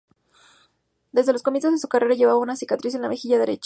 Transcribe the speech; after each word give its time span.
Desde 1.11 1.31
los 1.31 1.43
comienzos 1.43 1.73
de 1.73 1.77
su 1.77 1.87
carrera 1.87 2.15
llevaba 2.15 2.39
una 2.39 2.55
cicatriz 2.55 2.95
en 2.95 3.03
la 3.03 3.07
mejilla 3.09 3.37
derecha. 3.37 3.59